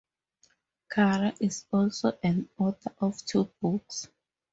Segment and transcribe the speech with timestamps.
[0.89, 4.07] Cara is also an author of two books.